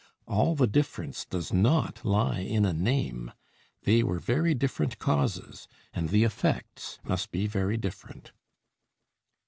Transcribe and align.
All 0.25 0.55
the 0.55 0.65
difference 0.65 1.25
does 1.25 1.53
not 1.53 2.03
lie 2.03 2.39
in 2.39 2.65
a 2.65 2.73
name. 2.73 3.31
They 3.83 4.01
were 4.01 4.17
very 4.17 4.55
different 4.55 4.97
causes, 4.97 5.67
and 5.93 6.09
the 6.09 6.23
effects 6.23 6.97
must 7.05 7.29
be 7.29 7.45
very 7.45 7.77
different. 7.77 8.31